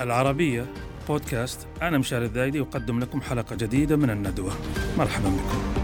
[0.00, 0.66] العربية
[1.08, 1.66] بودكاست.
[1.82, 4.52] أنا مشاري الذايدي أقدم لكم حلقة جديدة من الندوة.
[4.98, 5.82] مرحبا بكم.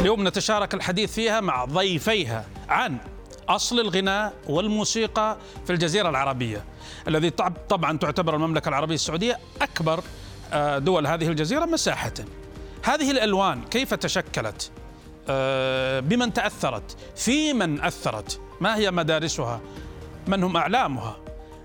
[0.00, 2.96] اليوم نتشارك الحديث فيها مع ضيفيها عن
[3.48, 5.36] أصل الغناء والموسيقى
[5.66, 6.64] في الجزيرة العربية
[7.08, 7.30] الذي
[7.68, 10.00] طبعا تعتبر المملكة العربية السعودية أكبر
[10.52, 12.12] آه، دول هذه الجزيرة مساحة.
[12.82, 14.70] هذه الألوان كيف تشكلت؟
[15.28, 19.60] آه، بمن تأثرت؟ في من أثرت؟ ما هي مدارسها؟
[20.26, 21.16] من هم أعلامها؟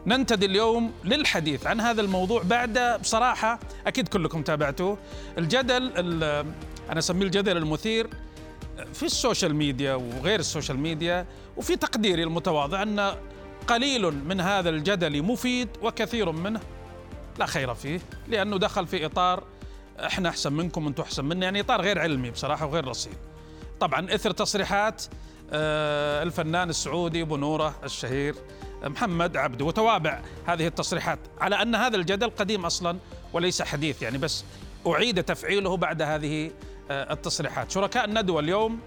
[0.08, 4.98] ننتدي اليوم للحديث عن هذا الموضوع بعد بصراحة أكيد كلكم تابعتوه.
[5.38, 5.92] الجدل
[6.90, 8.08] أنا أسميه الجدل المثير
[8.94, 11.26] في ال social media وغير ال social media
[11.58, 13.16] وفي تقديري المتواضع أن
[13.68, 16.60] قليل من هذا الجدل مفيد وكثير منه
[17.40, 19.44] لا خير فيه لأنه دخل في إطار
[20.00, 23.14] إحنا أحسن منكم أنتم أحسن منا يعني إطار غير علمي بصراحة وغير رصين
[23.80, 25.04] طبعا إثر تصريحات
[25.52, 28.36] آه، الفنان السعودي أبو نورة الشهير
[28.84, 32.98] محمد عبده وتوابع هذه التصريحات على أن هذا الجدل قديم أصلا
[33.34, 34.46] وليس حديث يعني بس
[34.88, 36.52] أعيد تفعيله بعد هذه
[36.92, 37.72] آه، التصريحات.
[37.72, 38.80] شركاء الندوة اليوم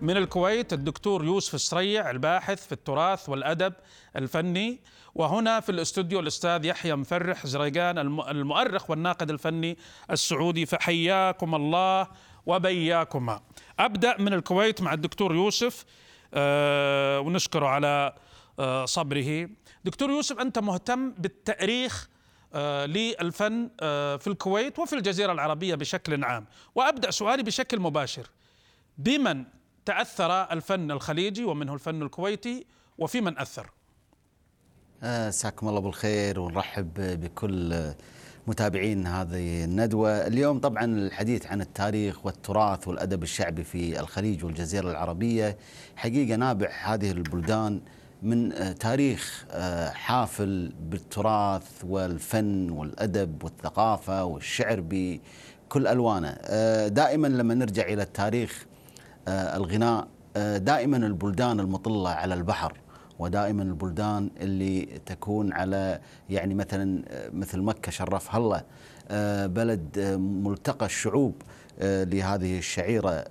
[0.00, 3.72] من الكويت الدكتور يوسف السريع الباحث في التراث والأدب
[4.16, 4.80] الفني
[5.14, 9.78] وهنا في الاستوديو الأستاذ يحيى مفرح زريقان المؤرخ والناقد الفني
[10.10, 12.06] السعودي فحياكم الله
[12.46, 13.40] وبياكما.
[13.78, 15.84] أبدأ من الكويت مع الدكتور يوسف
[16.34, 18.14] أه ونشكره على
[18.84, 19.48] صبره.
[19.84, 22.08] دكتور يوسف أنت مهتم بالتأريخ
[22.54, 26.46] آه، للفن آه، في الكويت وفي الجزيرة العربية بشكل عام.
[26.74, 28.30] وأبدأ سؤالي بشكل مباشر.
[28.98, 29.44] بمن
[29.84, 32.66] تأثر الفن الخليجي ومنه الفن الكويتي
[32.98, 33.70] وفي من أثر؟
[35.02, 37.92] مساكم الله بالخير ونرحب بكل
[38.46, 40.26] متابعين هذه الندوة.
[40.26, 45.58] اليوم طبعا الحديث عن التاريخ والتراث والأدب الشعبي في الخليج والجزيرة العربية.
[45.96, 47.80] حقيقة نابع هذه البلدان
[48.24, 56.36] من آه، تاريخ آه، حافل بالتراث والفن والأدب والثقافة والشعر بكل ألوانه.
[56.40, 58.66] آه، دائما لما نرجع إلى التاريخ
[59.28, 60.08] الغناء
[60.56, 62.76] دائما البلدان المطلة على البحر
[63.18, 66.00] ودائما البلدان اللي تكون على
[66.30, 68.62] يعني مثلا مثل مكة شرفها الله
[69.46, 71.42] بلد ملتقى الشعوب
[71.82, 73.24] لهذه الشعيرة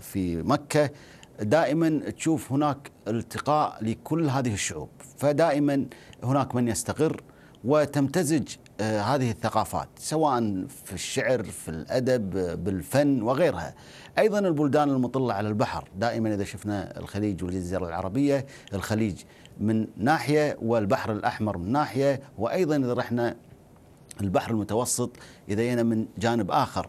[0.00, 0.90] في مكة.
[1.40, 4.88] دائما تشوف هناك التقاء لكل هذه الشعوب
[5.18, 5.86] فدائما
[6.24, 7.22] هناك من يستقر
[7.64, 8.48] وتمتزج
[8.80, 10.40] آه، هذه الثقافات سواء
[10.84, 12.30] في الشعر في الأدب
[12.64, 13.74] بالفن وغيرها.
[14.18, 19.22] أيضا البلدان المطلة على البحر دائما إذا شفنا الخليج والجزيرة العربية الخليج
[19.60, 23.36] من ناحية والبحر الأحمر من ناحية وأيضا إذا رحنا
[24.20, 25.10] البحر المتوسط
[25.48, 26.88] إذا من جانب آخر.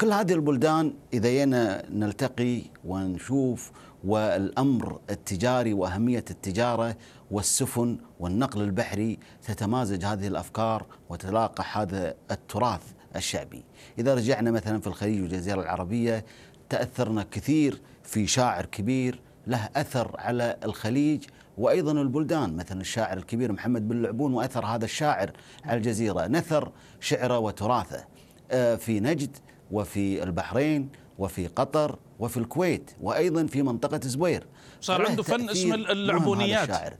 [0.00, 3.72] كل هذه البلدان إذا ينا نلتقي ونشوف
[4.04, 6.96] والأمر التجاري وأهمية التجارة
[7.30, 12.82] والسفن والنقل البحري تتمازج هذه الأفكار وتلاقى هذا التراث
[13.16, 13.64] الشعبي.
[13.98, 16.24] إذا رجعنا مثلا في الخليج والجزيرة العربية
[16.68, 21.24] تأثرنا كثير في شاعر كبير له أثر على الخليج
[21.58, 22.56] وأيضا البلدان.
[22.56, 25.30] مثلا الشاعر الكبير محمد بن لعبون وأثر هذا الشاعر
[25.64, 26.26] على الجزيرة.
[26.26, 28.04] نثر شعره وتراثه.
[28.50, 29.36] آه، في نجد
[29.72, 30.88] وفي البحرين
[31.18, 34.46] وفي قطر وفي الكويت وأيضا في منطقة زبير.
[34.80, 36.98] صار عنده فن اسمه اللعبونيات.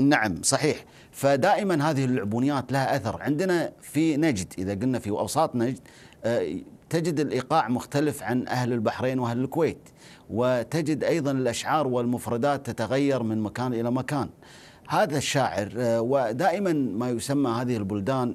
[0.00, 0.84] نعم صحيح.
[1.12, 3.22] فدائما هذه اللعبونيات لها أثر.
[3.22, 5.78] عندنا في نجد إذا قلنا في أوساط نجد
[6.24, 6.56] آه،
[6.90, 9.88] تجد الإيقاع مختلف عن أهل البحرين وأهل الكويت.
[10.30, 14.28] وتجد أيضا الأشعار والمفردات تتغير من مكان إلى مكان.
[14.88, 18.34] هذا الشاعر آه، ودائما ما يسمى هذه البلدان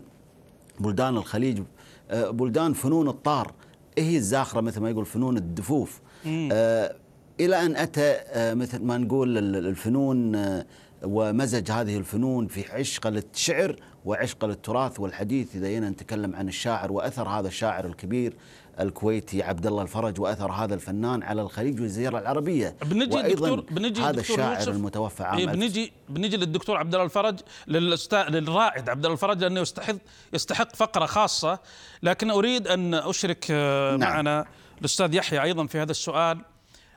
[0.79, 1.63] بلدان الخليج
[2.13, 3.51] بلدان فنون الطار.
[3.97, 6.01] هي الزاخرة مثل ما يقول فنون الدفوف.
[6.25, 6.95] آه
[7.39, 10.65] إلى أن أتى آه مثل ما نقول الفنون آه
[11.03, 13.75] ومزج هذه الفنون في عشق للشعر
[14.05, 15.55] وعشق للتراث والحديث.
[15.55, 18.33] إذا جينا نتكلم عن الشاعر وأثر هذا الشاعر الكبير
[18.79, 22.75] الكويتي عبد الله الفرج وأثر هذا الفنان على الخليج والجزيرة العربية.
[22.85, 28.29] بنجي وأيضا بنجي هذا الشاعر المتوفى عام إيه بنجي بنجي للدكتور عبد الله الفرج للأستا...
[28.29, 29.95] للرائد عبد الله الفرج لأنه يستحق
[30.33, 31.59] يستحق فقرة خاصة.
[32.03, 33.99] لكن أريد أن أشرك آه، نعم.
[33.99, 34.45] معنا
[34.79, 36.37] الأستاذ يحيى أيضا في هذا السؤال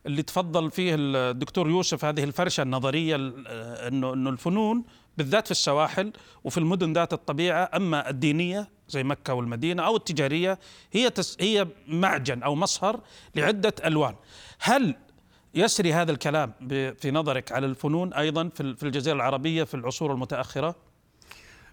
[0.06, 4.84] اللي تفضل فيه الدكتور يوسف هذه الفرشة النظرية آه، انه إنه الفنون
[5.18, 6.12] بالذات في السواحل
[6.44, 10.58] وفي المدن ذات الطبيعة أما الدينية زي مكة والمدينة أو التجارية
[10.92, 13.00] هي تس هي معجن أو مصهر
[13.34, 14.14] لعدة ألوان.
[14.60, 14.96] هل
[15.54, 20.76] يسري هذا الكلام في نظرك على الفنون أيضا في الجزيرة العربية في العصور المتأخرة؟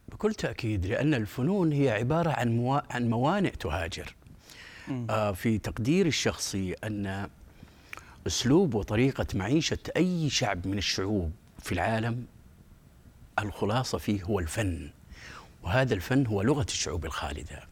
[0.09, 2.81] بكل تأكيد لأن الفنون هي عبارة عن موا...
[2.89, 4.15] عن موانئ تهاجر.
[5.09, 7.29] آه في تقديري الشخصي أن
[8.27, 12.25] أسلوب وطريقة معيشة أي شعب من الشعوب في العالم
[13.39, 14.89] الخلاصة فيه هو الفن.
[15.63, 17.63] وهذا الفن هو لغة الشعوب الخالدة.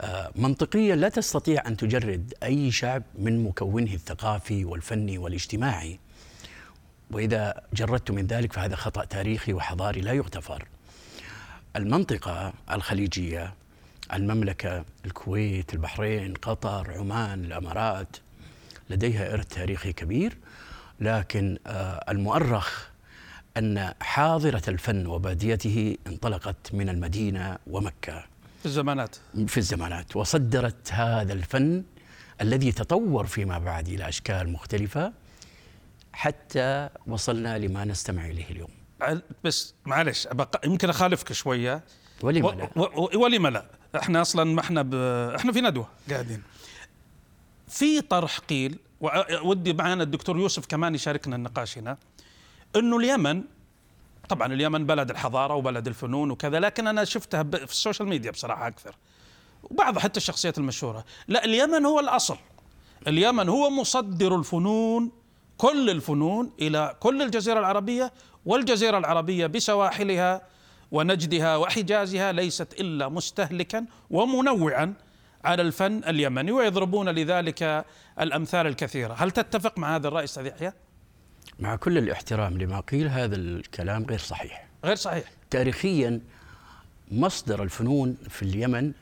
[0.00, 5.98] آه، منطقيا لا تستطيع أن تجرد أي شعب من مكونه الثقافي والفني والاجتماعي.
[7.10, 10.68] وإذا جردت من ذلك فهذا خطأ تاريخي وحضاري لا يغتفر.
[11.76, 13.54] المنطقة الخليجية
[14.12, 18.16] المملكة الكويت البحرين قطر عمان الأمارات
[18.90, 20.38] لديها إرث تاريخي كبير.
[21.00, 22.89] لكن آه، المؤرخ
[23.56, 28.24] أن حاضرة الفن وباديته انطلقت من المدينة ومكة.
[28.60, 29.16] في الزمانات.
[29.46, 30.16] في الزمانات.
[30.16, 31.82] وصدرت هذا الفن
[32.40, 35.12] الذي تطور فيما بعد إلى أشكال مختلفة
[36.12, 38.70] حتى وصلنا لما نستمع إليه اليوم.
[39.44, 40.28] بس معلش
[40.64, 41.84] يمكن أخالفك شوية.
[42.22, 42.70] ولم لا.
[43.16, 43.64] ولم لا.
[43.96, 44.94] إحنا أصلا ما إحنا ب...
[45.34, 46.42] إحنا في ندوة قاعدين.
[47.68, 48.78] في طرح قيل
[49.44, 51.96] ودي معنا الدكتور يوسف كمان يشاركنا النقاش هنا.
[52.76, 53.42] إنه اليمن
[54.28, 58.66] طبعا اليمن بلد الحضارة وبلد الفنون وكذا لكن أنا شفتها في ال social media بصراحة
[58.66, 58.94] أكثر.
[59.62, 61.04] وبعض حتى الشخصيات المشهورة.
[61.28, 62.36] لا اليمن هو الأصل.
[63.06, 65.12] اليمن هو مصدر الفنون
[65.58, 68.12] كل الفنون إلى كل الجزيرة العربية
[68.46, 70.42] والجزيرة العربية بسواحلها
[70.92, 74.94] ونجدها وحجازها ليست إلا مستهلكا ومنوعا
[75.44, 77.84] على الفن اليمني ويضربون لذلك
[78.20, 80.72] الأمثال الكثيرة، هل تتفق مع هذا الرأي أستاذ يحيى؟
[81.60, 84.66] مع كل الاحترام لما قيل هذا الكلام غير صحيح.
[84.84, 85.24] غير صحيح.
[85.50, 86.20] تاريخيا
[87.10, 88.92] مصدر الفنون في اليمن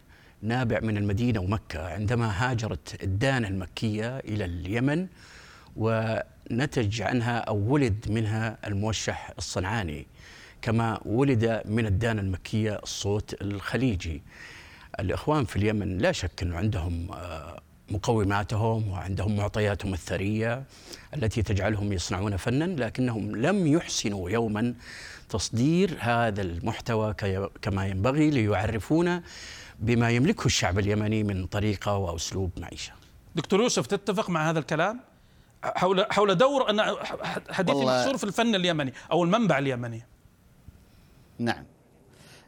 [0.42, 5.06] نابع من المدينة ومكة عندما هاجرت الدانة المكية إلى اليمن
[5.76, 10.06] ونتج عنها أو ولد منها الموشح الصنعاني
[10.62, 14.22] كما ولد من الدانة المكية الصوت الخليجي.
[15.00, 20.64] الإخوان في اليمن لا شك إنه عندهم آه، مقوماتهم وعندهم معطياتهم الثرية
[21.14, 24.74] التي تجعلهم يصنعون فنا لكنهم لم يحسنوا يوما
[25.28, 27.14] تصدير هذا المحتوى
[27.62, 29.22] كما ينبغي ليعرفونا
[29.78, 32.92] بما يملكه الشعب اليمني من طريقة وأسلوب معيشة.
[33.34, 35.00] دكتور يوسف تتفق مع هذا الكلام؟
[35.62, 36.96] حول حول دور أنا
[37.50, 40.02] حديثي محصور في الفن اليمني أو المنبع اليمني.
[41.38, 41.64] نعم.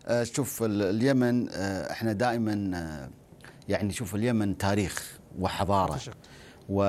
[0.07, 3.11] آه، شوف اليمن آه، إحنا دائما آه،
[3.69, 6.01] يعني شوف اليمن تاريخ وحضاره.
[6.69, 6.83] و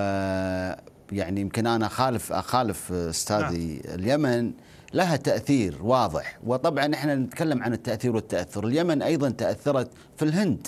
[1.11, 3.99] يعني يمكن أنا أخالف أخالف أستاذي نعم.
[3.99, 4.51] اليمن
[4.93, 6.39] لها تأثير واضح.
[6.43, 8.67] وطبعا إحنا نتكلم عن التأثير والتأثر.
[8.67, 10.67] اليمن أيضا تأثرت في الهند.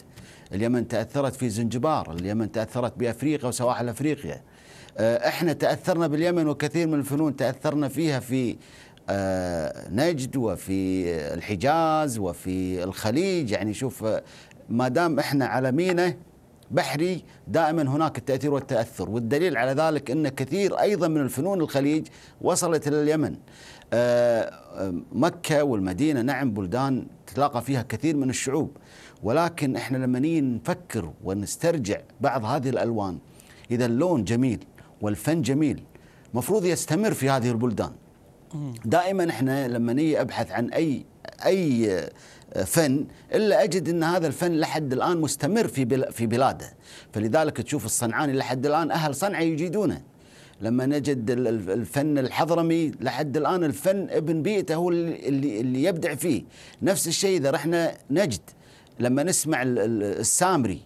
[0.54, 2.12] اليمن تأثرت في زنجبار.
[2.12, 4.42] اليمن تأثرت بأفريقيا وسواحل أفريقيا.
[5.00, 8.56] إحنا تأثرنا باليمن وكثير من الفنون تأثرنا فيها في
[9.10, 13.52] آه، نجد وفي الحجاز وفي الخليج.
[13.52, 14.06] يعني شوف
[14.70, 16.16] ما دام إحنا على ميناء
[16.72, 22.08] بحري دائما هناك التأثير والتأثر والدليل على ذلك إن كثير أيضا من الفنون الخليج
[22.42, 23.36] وصلت إلى اليمن.
[23.94, 28.78] آه، مكة والمدينة نعم بلدان تلاقى فيها كثير من الشعوب
[29.24, 33.18] ولكن إحنا لما نيجي نفكر ونسترجع بعض هذه الألوان
[33.72, 34.66] إذا اللون جميل
[35.02, 35.84] والفن جميل
[36.34, 37.92] مفروض يستمر في هذه البلدان.
[38.86, 41.06] دائما إحنا لما نيجي أبحث عن أي
[41.46, 42.10] أي
[42.66, 46.74] فن إلا أجد إن هذا الفن لحد الآن مستمر في في بلاده.
[47.14, 50.02] فلذلك تشوف الصنعاني لحد الآن أهل صنعاء يجيدونه.
[50.62, 51.32] لما نجد
[51.70, 56.44] الفن الحضرمي لحد الآن الفن ابن بيئته هو اللي اللي يبدع فيه.
[56.82, 58.42] نفس الشيء إذا رحنا نجد.
[59.00, 60.82] لما نسمع السامري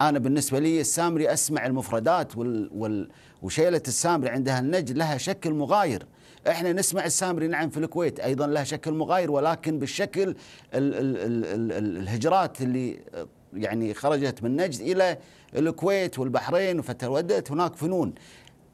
[0.00, 3.08] أنا بالنسبة لي السامري أسمع المفردات وال,
[3.42, 6.06] وشيلة السامري عندها النجد لها شكل مغاير.
[6.48, 10.34] إحنا نسمع السامري نعم في الكويت أيضا لها شكل مغاير ولكن بالشكل ال
[10.74, 13.00] ال ال ال الهجرات اللي
[13.54, 15.18] يعني خرجت من نجد إلى
[15.56, 18.14] الكويت والبحرين وفتودت هناك فنون.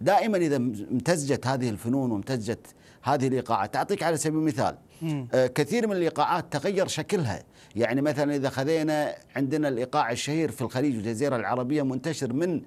[0.00, 2.67] دائما إذا امتزجت هذه الفنون وامتزجت
[3.03, 3.77] هذه الإيقاعات.
[3.77, 4.77] أعطيك على سبيل المثال
[5.35, 7.43] آه كثير من الإيقاعات تغير شكلها.
[7.77, 12.62] يعني مثلا إذا خذينا عندنا الإيقاع الشهير في الخليج والجزيرة العربية منتشر من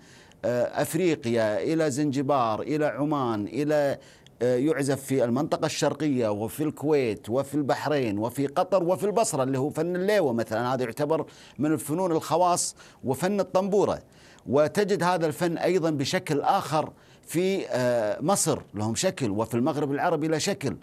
[0.46, 4.00] آه أفريقيا إلى زنجبار إلى عمان إلى آه،
[4.44, 9.96] يعزف في المنطقة الشرقية وفي الكويت وفي البحرين وفي قطر وفي البصرة اللي هو فن
[9.96, 10.74] الليوة مثلا.
[10.74, 11.26] هذا يعتبر
[11.60, 14.00] من الفنون الخواص وفن الطنبورة.
[14.48, 16.90] وتجد هذا الفن أيضا بشكل آخر
[17.26, 20.78] في آه، مصر لهم شكل وفي المغرب العربي له شكل.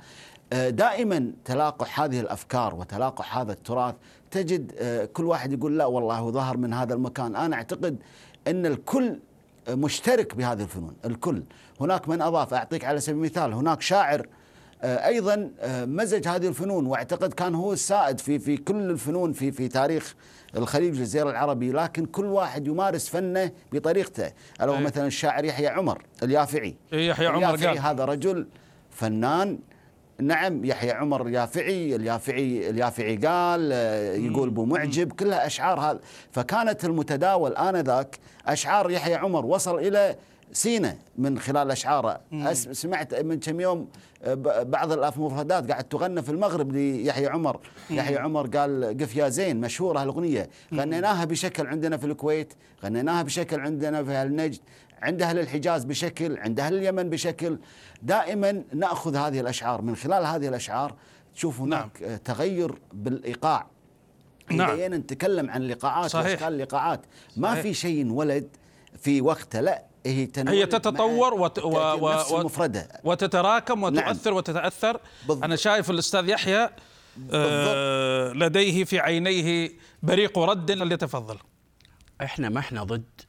[0.52, 3.95] آه، دائما تلاقح هذه الأفكار وتلاقح هذا التراث.
[4.31, 4.73] تجد
[5.12, 7.37] كل واحد يقول لا والله ظهر من هذا المكان.
[7.37, 7.97] أنا أعتقد
[8.47, 9.19] إن الكل
[9.69, 11.43] مشترك بهذه الفنون الكل.
[11.81, 14.26] هناك من أضاف أعطيك على سبيل المثال هناك شاعر
[14.83, 19.52] آه، أيضا آه، مزج هذه الفنون واعتقد كان هو السائد في في كل الفنون في
[19.52, 20.14] في تاريخ
[20.57, 24.33] الخليج والجزيره العربي لكن كل واحد يمارس فنه بطريقته.
[24.61, 26.76] الا هو مثلا الشاعر يحيى عمر اليافعي.
[26.93, 28.47] إيه، يحيى عمر اليافعي هذا رجل
[28.90, 29.59] فنان
[30.23, 36.00] نعم يحيى عمر يافعي اليافعي اليافعي قال آه، يقول أبو معجب كلها أشعار هذا
[36.31, 40.17] فكانت المتداول آنذاك أشعار يحيى عمر وصل إلى
[40.53, 42.21] سينا من خلال أشعاره.
[42.73, 43.89] سمعت من كم يوم
[44.25, 47.61] آه، بعض المفردات قاعد تغنى في المغرب ليحيى عمر.
[47.91, 52.53] يحيى عمر قال قف يا زين مشهورة الاغنيه غنيناها بشكل عندنا في الكويت
[52.85, 54.61] غنيناها بشكل عندنا في النجد
[55.02, 57.59] عند أهل الحجاز بشكل عند أهل اليمن بشكل
[58.02, 60.95] دائما نأخذ هذه الأشعار من خلال هذه الأشعار
[61.35, 62.16] تشوف هناك نعم.
[62.16, 63.66] تغير بالإيقاع
[64.50, 64.59] نعم.
[64.59, 64.76] نعم.
[64.76, 66.26] جينا نتكلم عن اللقاءات صحيح.
[66.26, 67.00] وأشكال اللقاءات
[67.37, 67.62] ما صحيح.
[67.62, 68.49] في شيء انولد
[68.99, 71.59] في وقته لا هي تنولد هي تتطور وت...
[71.59, 71.69] و...
[71.69, 72.38] و...
[72.40, 74.37] المفردة وتتراكم وتؤثر نعم.
[74.37, 75.45] وتتأثر بالضبط.
[75.45, 76.71] أنا شايف الأستاذ يحيى
[77.33, 79.71] آه لديه في عينيه
[80.02, 81.38] بريق رد ليتفضل
[82.23, 83.21] إحنا ما إحنا ضد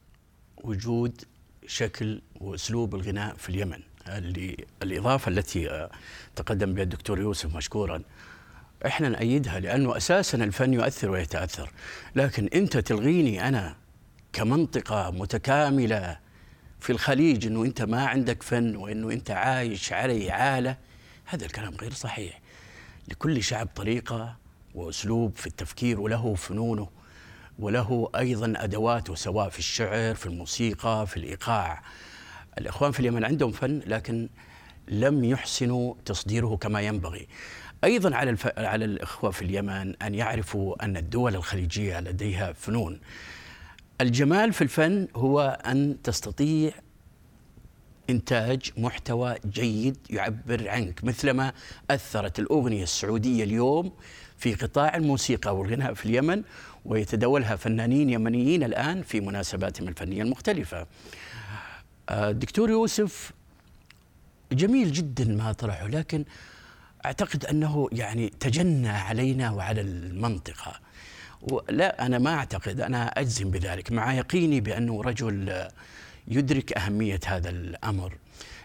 [0.63, 1.21] وجود
[1.67, 3.79] شكل وأسلوب الغناء في اليمن.
[4.07, 5.91] اللي الإضافة التي آه،
[6.35, 8.01] تقدم بها الدكتور يوسف مشكورا
[8.85, 11.71] إحنا نأيدها لأنه أساسا الفن يؤثر ويتأثر.
[12.15, 13.75] لكن أنت تلغيني أنا
[14.33, 16.19] كمنطقة متكاملة
[16.79, 20.77] في الخليج إنه أنت ما عندك فن وإنه أنت عايش علي عاله
[21.25, 22.41] هذا الكلام غير صحيح.
[23.07, 24.35] لكل شعب طريقة
[24.75, 26.89] وأسلوب في التفكير وله فنونه.
[27.61, 31.83] وله أيضا ادواته سواء في الشعر في الموسيقى في الإيقاع.
[32.57, 34.29] الإخوان في اليمن عندهم فن لكن
[34.87, 37.27] لم يحسنوا تصديره كما ينبغي.
[37.83, 38.47] أيضا على الف...
[38.57, 42.99] على الإخوة في اليمن أن يعرفوا أن الدول الخليجية لديها فنون.
[44.01, 46.71] الجمال في الفن هو أن تستطيع
[48.09, 51.53] إنتاج محتوى جيد يعبر عنك مثلما
[51.91, 53.91] أثرت الأغنية السعودية اليوم
[54.41, 56.43] في قطاع الموسيقى والغناء في اليمن
[56.85, 60.87] ويتداولها فنانين يمنيين الآن في مناسباتهم الفنية المختلفة.
[62.09, 63.31] آه، الدكتور يوسف
[64.51, 66.25] جميل جدا ما طرحه لكن
[67.05, 70.79] أعتقد أنه يعني تجنى علينا وعلى المنطقة.
[71.69, 73.91] لا أنا ما أعتقد أنا أجزم بذلك.
[73.91, 75.67] مع يقيني بأنه رجل
[76.27, 78.17] يدرك أهمية هذا الأمر.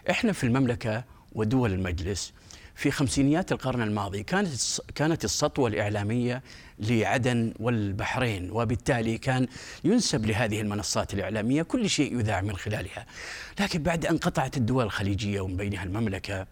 [0.09, 2.33] إحنا في المملكة ودول المجلس
[2.77, 4.51] في خمسينيات القرن الماضي كانت
[4.95, 6.43] كانت السطوه الإعلامية
[6.79, 9.47] لعدن والبحرين وبالتالي كان
[9.83, 13.05] ينسب لهذه المنصات الإعلامية كل شيء يذاع من خلالها
[13.59, 16.47] لكن بعد أن قطعت الدول الخليجية ومن بينها المملكة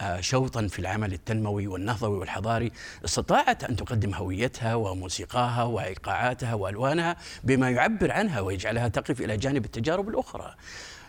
[0.00, 2.72] آه، شوطا في العمل التنموي والنهضوي والحضاري
[3.04, 10.08] استطاعت أن تقدم هويتها وموسيقاها وإيقاعاتها وألوانها بما يعبر عنها ويجعلها تقف إلى جانب التجارب
[10.08, 10.54] الأخرى.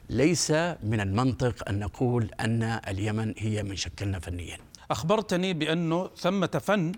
[0.10, 0.52] ليس
[0.84, 4.58] من المنطق أن نقول أن اليمن هي من شكلنا فنيا.
[4.92, 6.92] أخبرتني بأنه ثمة فن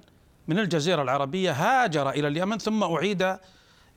[0.47, 3.39] من الجزيرة العربية هاجر إلى اليمن ثم أعيد آه،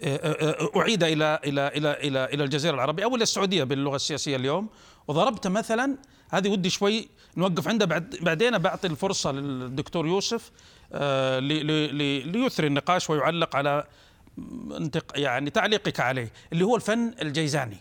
[0.03, 4.69] آه، أعيد إلى إلى إلى إلى إلى الجزيرة العربية أو إلى السعودية باللغة السياسية اليوم
[5.09, 5.97] وضربت مثلا
[6.31, 10.51] هذه ودي شوي نوقف عندها بعد بعدين بعطي الفرصة للدكتور يوسف
[10.93, 13.85] آه، لي- لي- لي- ليثري النقاش ويعلق على
[15.15, 17.77] يعني تعليقك عليه اللي هو الفن الجيزاني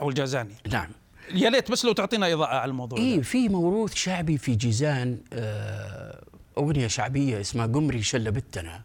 [0.00, 0.88] أو الجازاني نعم.
[1.34, 2.98] يا ليت بس لو تعطينا إضاءة على الموضوع.
[2.98, 6.22] اي في موروث شعبي في جيزان آه،
[6.58, 8.82] أغنية شعبية اسمها قمري شلبتنا.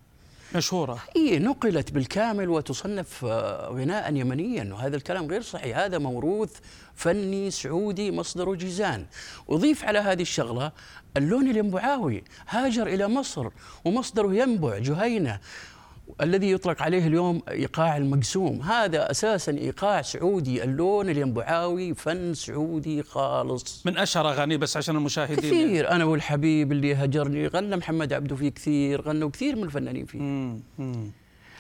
[0.55, 6.51] مشهورة اي نقلت بالكامل وتصنف آه، غناء يمنيا وهذا الكلام غير صحيح هذا موروث
[6.95, 9.05] فني سعودي مصدره جيزان
[9.49, 10.71] أضيف على هذه الشغلة
[11.17, 13.49] اللون الينبعاوي هاجر إلى مصر
[13.85, 15.39] ومصدره ينبع جهينة
[16.21, 23.85] الذي يطلق عليه اليوم إيقاع المقسوم هذا أساسا إيقاع سعودي اللون الينبعاوي فن سعودي خالص
[23.85, 28.49] من أشهر أغانيه بس عشان المشاهدين كثير أنا والحبيب اللي هجرني غنى محمد عبده فيه
[28.49, 30.59] كثير غنوا كثير من الفنانين فيه مم.
[30.77, 31.11] مم.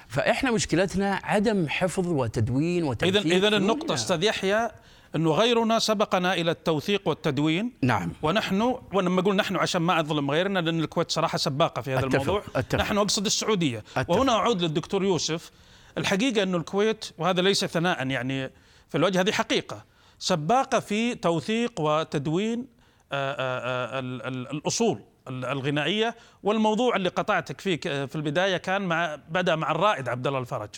[0.07, 3.57] فإحنا مشكلتنا عدم حفظ وتدوين اذا وتوثيق اذا فنوننا.
[3.57, 4.69] النقطة أستاذ يحيى
[5.15, 7.71] إنه غيرنا سبقنا إلى التوثيق والتدوين.
[7.81, 8.11] نعم.
[8.21, 12.21] ونحن ولما أقول نحن عشان ما أظلم غيرنا لأن الكويت صراحة سباقة في هذا أتفق،
[12.21, 12.43] الموضوع.
[12.55, 12.79] أتفق.
[12.79, 13.77] نحن أقصد السعودية.
[13.97, 14.11] أتفق.
[14.11, 15.51] وهنا أعود للدكتور يوسف.
[15.97, 18.51] الحقيقة إنه الكويت وهذا ليس ثناء يعني
[18.89, 19.83] في الوجه هذه حقيقة.
[20.19, 22.67] سباقة في توثيق وتدوين
[23.11, 26.15] آه، آه، آه، ال- ال- الأصول ال- الغنائية.
[26.43, 30.69] والموضوع اللي قطعتك فيه في البداية كان مع بدأ مع الرائد عبد الله الفرج.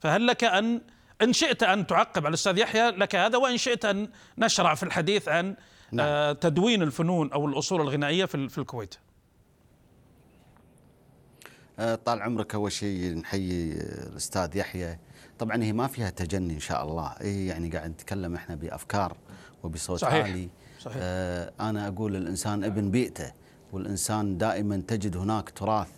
[0.00, 0.80] فهل لك أن
[1.24, 2.22] إن شئت أن تعقب.
[2.22, 5.56] على الاستاذ يحيى لك هذا وإن شئت أن نشرع في الحديث عن
[5.92, 6.06] نعم.
[6.06, 8.94] آه، تدوين الفنون أو الأصول الغنائية في ال- في الكويت.
[11.78, 14.98] آه، طال عمرك أول شيء نحيي آه، الأستاذ يحيى.
[15.38, 17.14] طبعا هي ما فيها تجني إن شاء الله.
[17.20, 19.16] إيه يعني قاعد نتكلم إحنا بأفكار
[19.62, 20.24] وبصوت صحيح.
[20.26, 20.48] عالي.
[20.80, 20.96] صحيح.
[21.00, 23.32] آه أنا أقول الإنسان ابن بيئته
[23.72, 25.88] والإنسان دائما تجد هناك تراث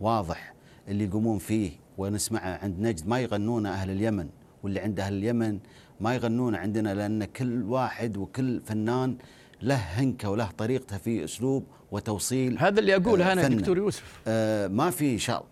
[0.00, 0.54] واضح
[0.88, 3.08] اللي يقومون فيه ونسمعه عند نجد.
[3.08, 4.28] ما يغنونه أهل اليمن.
[4.64, 5.58] واللي عند أهل اليمن
[6.00, 9.16] ما يغنونه عندنا لأن كل واحد وكل فنان
[9.62, 13.48] له هنكة وله طريقته في أسلوب وتوصيل هذا اللي أقوله آه، أنا.
[13.48, 14.20] دكتور يوسف.
[14.26, 15.48] آه، ما في إن شاء الله.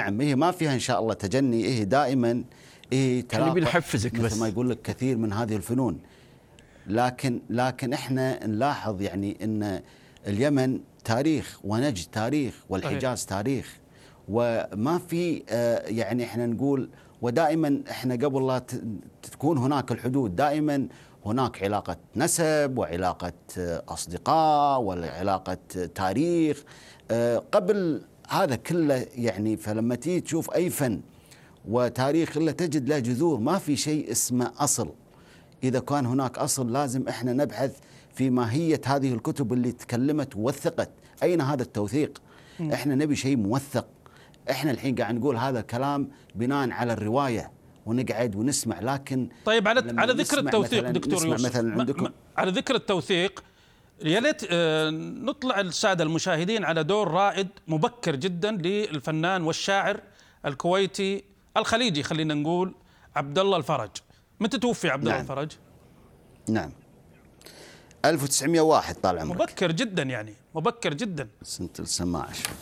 [0.00, 2.44] نعم هي ما فيها إن شاء الله تجني هي دائما
[2.92, 4.38] هي خليني بنحفزك مثل بس.
[4.38, 5.98] ما يقول لك كثير من هذه الفنون.
[6.86, 9.80] لكن لكن إحنا نلاحظ يعني إن
[10.26, 13.76] اليمن تاريخ ونجد تاريخ والحجاز تاريخ.
[14.28, 16.90] وما في آه، يعني إحنا نقول
[17.22, 18.62] ودائما إحنا قبل لا
[19.32, 20.86] تكون هناك الحدود دائما
[21.26, 26.64] هناك علاقة نسب وعلاقة آه، أصدقاء وعلاقة آه، تاريخ.
[27.52, 31.00] قبل هذا كله يعني فلما تيجي تشوف أي فن
[31.68, 34.88] وتاريخ إلا تجد له جذور ما في شيء اسمه أصل.
[35.64, 37.78] إذا كان هناك أصل لازم إحنا نبحث
[38.14, 40.90] في ماهية هذه الكتب اللي تكلمت ووثقت.
[41.22, 42.22] أين هذا التوثيق؟
[42.72, 43.86] إحنا نبي شيء موثق.
[44.50, 47.52] إحنا الحين قاعد نقول هذا الكلام بناء على الرواية
[47.86, 52.74] ونقعد ونسمع لكن طيب على على ذكر التوثيق دكتور يوسف مثلا عندكم ما- على ذكر
[52.74, 53.44] التوثيق
[54.04, 60.00] يا ليت آه، نطلع السادة المشاهدين على دور رائد مبكر جدا للفنان والشاعر
[60.46, 61.24] الكويتي
[61.56, 62.74] الخليجي خلينا نقول
[63.16, 63.90] عبد الله الفرج
[64.40, 65.22] متى توفي عبد الله نعم.
[65.22, 65.52] الفرج؟
[66.48, 66.70] نعم
[68.04, 72.54] 1901 طال عمرك مبكر جدا يعني مبكر جدا سنة السماع شوي.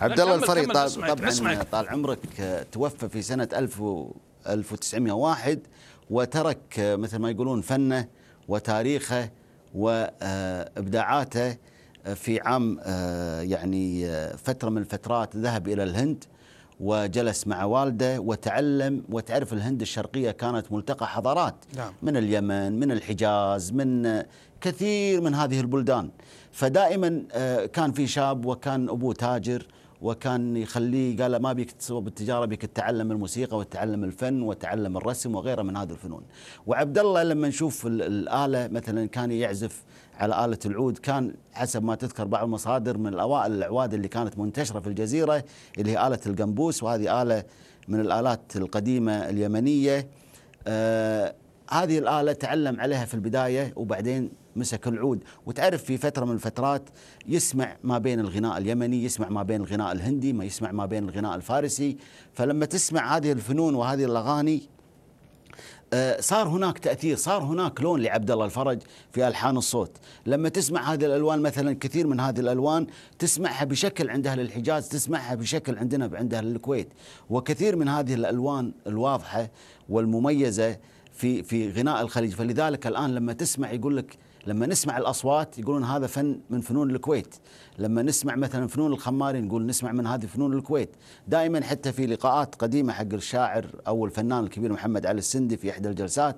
[0.00, 0.86] عبد الله الفري طبعا
[1.28, 1.62] نسمعك.
[1.72, 4.12] طال عمرك آه، توفى في سنة 1000 و-
[4.48, 5.58] 1901
[6.10, 8.08] وترك آه، مثل ما يقولون فنه
[8.48, 9.30] وتاريخه
[9.74, 11.56] وابداعاته
[12.14, 16.24] في عام آه، يعني آه، فترة من الفترات ذهب إلى الهند
[16.80, 21.92] وجلس مع والده وتعلم وتعرف الهند الشرقية كانت ملتقى حضارات نعم.
[22.02, 24.26] من اليمن من الحجاز من آه،
[24.60, 26.10] كثير من هذه البلدان
[26.52, 29.66] فدائما آه، كان في شاب وكان أبوه تاجر
[30.02, 35.62] وكان يخليه قال ما بيك تسوى بالتجارة بيك تتعلم الموسيقى وتتعلم الفن وتتعلم الرسم وغيره
[35.62, 36.22] من هذه الفنون.
[36.66, 39.82] وعبد الله لما نشوف ال- الآلة مثلا كان يعزف
[40.18, 44.80] على آلة العود كان حسب ما تذكر بعض المصادر من الأوائل الاعواد اللي كانت منتشرة
[44.80, 45.44] في الجزيرة
[45.78, 47.44] اللي هي آلة القنبوس وهذه آلة
[47.88, 50.06] من الآلات القديمة اليمنية.
[50.66, 51.34] آه
[51.70, 55.24] هذه الآلة تعلم عليها في البداية وبعدين مسك العود.
[55.46, 56.82] وتعرف في فترة من الفترات
[57.28, 61.34] يسمع ما بين الغناء اليمني يسمع ما بين الغناء الهندي ما يسمع ما بين الغناء
[61.34, 61.96] الفارسي.
[62.32, 64.76] فلما تسمع هذه الفنون وهذه الأغاني
[65.92, 69.96] آه، صار هناك تأثير صار هناك لون لعبد الله الفرج في ألحان الصوت.
[70.26, 72.86] لما تسمع هذه الألوان مثلا كثير من هذه الألوان
[73.18, 76.88] تسمعها بشكل عند أهل الحجاز تسمعها بشكل عندنا عند أهل الكويت.
[77.30, 79.50] وكثير من هذه الألوان الواضحة
[79.88, 80.78] والمميزة
[81.12, 82.32] في في غناء الخليج.
[82.32, 87.34] فلذلك الآن لما تسمع يقول لك لما نسمع الأصوات يقولون هذا فن من فنون الكويت
[87.78, 90.90] لما نسمع مثلا فنون الخماري نقول نسمع من هذه فنون الكويت
[91.28, 95.88] دائما حتى في لقاءات قديمة حق الشاعر أو الفنان الكبير محمد علي السندي في إحدى
[95.88, 96.36] الجلسات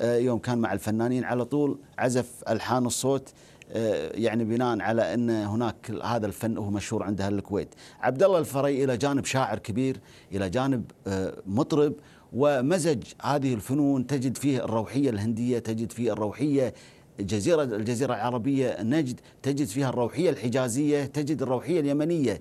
[0.00, 3.32] آه، يوم كان مع الفنانين على طول عزف ألحان الصوت
[3.72, 7.74] آه، يعني بناء على أن هناك هذا الفن هو مشهور عند أهل الكويت.
[8.00, 10.00] عبد الله الفري إلى جانب شاعر كبير،
[10.32, 11.92] إلى جانب آه، مطرب
[12.32, 16.74] ومزج هذه الفنون تجد فيه الروحية الهندية، تجد فيه الروحية
[17.20, 22.40] الجزيره الجزيرة العربية نجد، تجد فيها الروحية الحجازية، تجد الروحية اليمنية.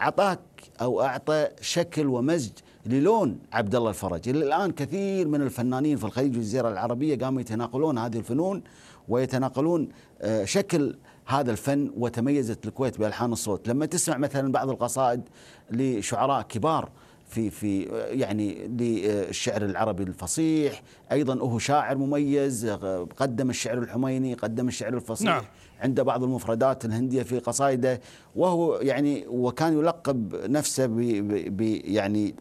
[0.00, 0.40] أعطاك
[0.80, 2.52] أو أعطى شكل ومزج
[2.86, 7.98] للون عبد الله الفرج، إلى الآن كثير من الفنانين في الخليج والجزيرة العربية قاموا يتناقلون
[7.98, 8.62] هذه الفنون
[9.08, 9.88] ويتناقلون
[10.22, 15.20] آه، شكل هذا الفن وتميزت الكويت بألحان الصوت، لما تسمع مثلا بعض القصائد
[15.70, 16.88] لشعراء كبار
[17.28, 20.82] في في يعني للشعر العربي الفصيح،
[21.12, 22.66] أيضا هو شاعر مميز
[23.16, 25.26] قدم الشعر الحميني، قدم الشعر الفصيح.
[25.26, 25.44] نعم.
[25.80, 28.00] عنده بعض المفردات الهندية في قصائده.
[28.36, 32.34] وهو يعني وكان يلقب نفسه ب يعني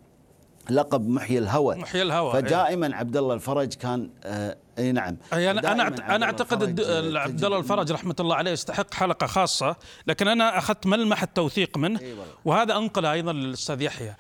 [0.70, 1.76] لقب محيي الهوى.
[1.76, 5.18] محيي الهوى، فدائما عبد الله الفرج كان آه إي نعم.
[5.34, 6.82] أي أنا دائماً أنا عبد الله الفرج
[7.18, 9.76] عبد تجد الله الفرج رحمة الله عليه يستحق حلقة خاصة
[10.08, 12.00] لكن أنا أخذت ملمح التوثيق منه.
[12.00, 12.26] والله.
[12.46, 14.16] وهذا أنقل أيضا للأستاذ يحيى.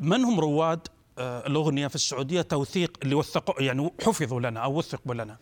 [0.00, 5.14] من هم رواد آه، الأغنية في السعودية؟ توثيق اللي وثقوا يعني حفظوا لنا أو وثقوا
[5.14, 5.36] لنا.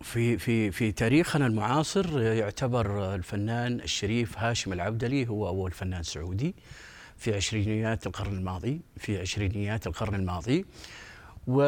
[0.00, 6.54] في في في تاريخنا المعاصر يعتبر الفنان الشريف هاشم العبدلي هو أول فنان سعودي
[7.16, 10.64] في عشرينيات القرن الماضي في عشرينيات القرن الماضي.
[11.46, 11.62] و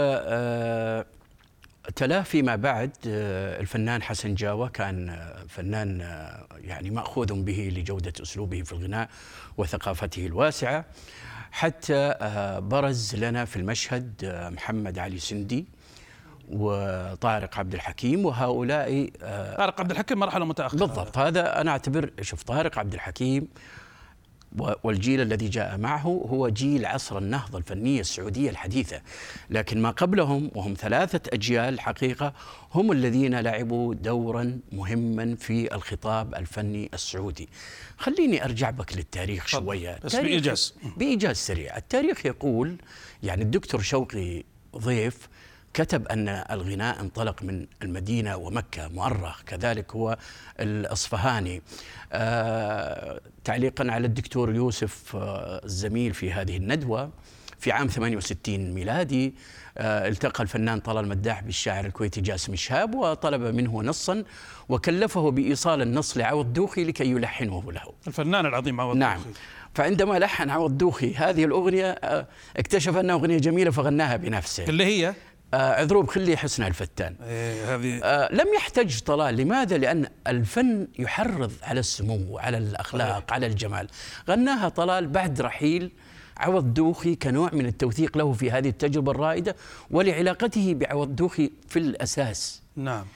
[1.94, 8.12] تلاه فيما بعد آه، الفنان حسن جاوة كان آه، فنان آه، يعني مأخوذ به لجودة
[8.22, 9.08] أسلوبه في الغناء
[9.56, 10.84] وثقافته الواسعة.
[11.50, 12.14] حتى
[12.62, 14.12] برز لنا في المشهد
[14.54, 15.66] محمد علي سندي
[16.48, 19.10] وطارق عبد الحكيم وهؤلاء
[19.58, 20.78] طارق عبد الحكيم مرحلة متأخرة.
[20.78, 23.48] بالضبط هذا أنا أعتبر شوف طارق عبد الحكيم
[24.84, 29.00] والجيل الذي جاء معه هو جيل عصر النهضة الفنية السعودية الحديثة.
[29.50, 32.32] لكن ما قبلهم وهم ثلاثة أجيال حقيقة
[32.74, 37.48] هم الذين لعبوا دورا مهما في الخطاب الفني السعودي.
[37.98, 39.98] خليني أرجع بك للتاريخ شوية.
[40.04, 40.74] بس بإيجاز.
[40.96, 41.76] بإيجاز سريع.
[41.76, 42.76] التاريخ يقول
[43.22, 44.44] يعني الدكتور شوقي
[44.76, 45.28] ضيف
[45.76, 50.16] كتب أن الغناء انطلق من المدينة ومكة مؤرخ كذلك هو
[50.60, 51.62] الأصفهاني.
[52.12, 57.10] آه تعليقا على الدكتور يوسف آه الزميل في هذه الندوة
[57.58, 59.34] في عام 68 ميلادي
[59.78, 64.24] آه التقى الفنان طلال مداح بالشاعر الكويتي جاسم الشهاب وطلب منه نصا
[64.68, 67.92] وكلفه بإيصال النص لعوض دوخي لكي يلحنه له.
[68.06, 69.16] الفنان العظيم عوض نعم.
[69.16, 69.30] دوخي.
[69.74, 71.98] فعندما لحن عوض دوخي هذه الأغنية
[72.56, 74.64] اكتشف أنها أغنية جميلة فغناها بنفسه.
[74.64, 75.14] اللي هي؟
[75.56, 77.16] آه عذروب خلي حسن الفتان.
[77.22, 79.36] إيه آه لم يحتج طلال.
[79.36, 83.32] لماذا؟ لأن الفن يحرض على السمو على الأخلاق صحيح.
[83.32, 83.88] على الجمال.
[84.28, 85.92] غناها طلال بعد رحيل
[86.36, 89.56] عوض دوخي كنوع من التوثيق له في هذه التجربة الرائدة
[89.90, 92.62] ولعلاقته بعوض دوخي في الأساس.
[92.76, 93.06] نعم.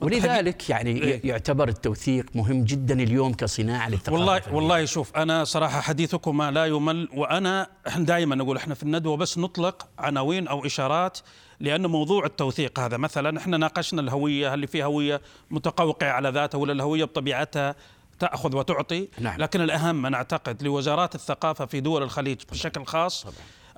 [0.00, 4.54] ولذلك يعني إيه؟ يعتبر التوثيق مهم جدا اليوم كصناعة للثقافة والله الفنية.
[4.54, 9.38] والله شوف أنا صراحة حديثكما لا يمل وأنا إحنا دائما نقول إحنا في الندوة بس
[9.38, 11.18] نطلق عناوين أو إشارات
[11.60, 16.72] لأن موضوع التوثيق هذا مثلا إحنا ناقشنا الهوية هل في هوية متقوقعة على ذاتها ولا
[16.72, 17.74] الهوية بطبيعتها
[18.18, 19.40] تأخذ وتعطي نعم.
[19.40, 23.34] لكن الأهم أنا أعتقد لوزارات الثقافة في دول الخليج بشكل خاص طبعا.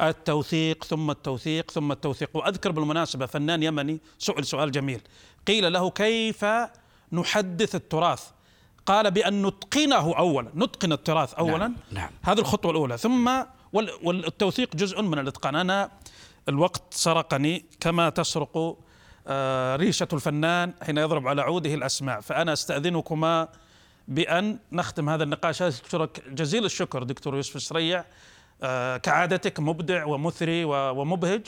[0.08, 2.30] التوثيق ثم التوثيق ثم التوثيق.
[2.34, 5.00] وأذكر بالمناسبة فنان يمني سئل سؤال جميل.
[5.46, 6.44] قيل له كيف
[7.12, 8.22] نحدث التراث؟
[8.86, 11.58] قال بأن نتقنه اولا نتقن التراث اولا.
[11.58, 12.10] نعم، نعم.
[12.22, 12.98] هذه الخطوة الأولى.
[12.98, 13.30] ثم
[13.72, 15.56] وال- والتوثيق جزء من الإتقان.
[15.56, 15.90] أنا
[16.48, 18.76] الوقت سرقني كما تسرق
[19.26, 22.20] آه، ريشة الفنان حين يضرب على عوده الأسماع.
[22.20, 23.48] فأنا أستأذنكما
[24.08, 25.62] بأن نختم هذا النقاش.
[25.62, 28.04] اشكرك جزيل الشكر دكتور يوسف السريع.
[29.02, 31.46] كعادتك مبدع ومثري ومبهج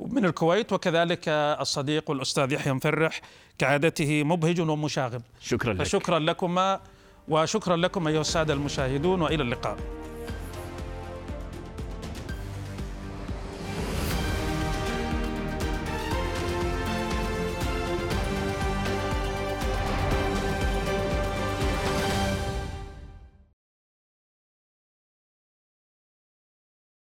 [0.00, 3.20] من الكويت وكذلك الصديق والاستاذ يحيى مفرح
[3.58, 5.22] كعادته مبهج ومشاغب.
[5.40, 5.82] شكرا لك.
[5.82, 6.80] فشكرا لكما
[7.28, 9.99] وشكرا لكم أيها السادة المشاهدون وإلى اللقاء.